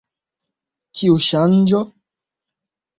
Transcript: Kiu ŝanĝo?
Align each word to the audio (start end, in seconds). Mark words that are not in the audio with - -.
Kiu 1.01 1.21
ŝanĝo? 1.27 1.85